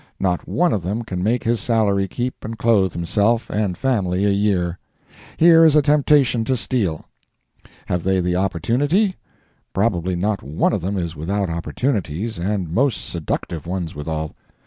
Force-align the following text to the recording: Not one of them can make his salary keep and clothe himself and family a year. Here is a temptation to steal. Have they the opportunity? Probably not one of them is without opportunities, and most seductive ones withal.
Not 0.19 0.47
one 0.47 0.73
of 0.73 0.81
them 0.81 1.03
can 1.03 1.21
make 1.21 1.43
his 1.43 1.59
salary 1.59 2.07
keep 2.07 2.43
and 2.43 2.57
clothe 2.57 2.93
himself 2.93 3.51
and 3.51 3.77
family 3.77 4.25
a 4.25 4.31
year. 4.31 4.79
Here 5.37 5.63
is 5.63 5.75
a 5.75 5.81
temptation 5.83 6.43
to 6.45 6.57
steal. 6.57 7.05
Have 7.85 8.01
they 8.01 8.19
the 8.19 8.35
opportunity? 8.35 9.15
Probably 9.75 10.15
not 10.15 10.41
one 10.41 10.73
of 10.73 10.81
them 10.81 10.97
is 10.97 11.15
without 11.15 11.51
opportunities, 11.51 12.39
and 12.39 12.71
most 12.71 13.07
seductive 13.11 13.67
ones 13.67 13.93
withal. 13.93 14.33